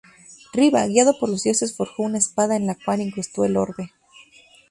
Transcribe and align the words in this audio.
Riva, 0.51 0.87
guiado 0.87 1.19
por 1.19 1.29
los 1.29 1.43
dioses, 1.43 1.75
forjó 1.77 2.01
una 2.01 2.17
espada 2.17 2.55
en 2.55 2.67
el 2.67 2.75
cual 2.83 3.01
incrustó 3.01 3.45
el 3.45 3.55
Orbe. 3.55 3.91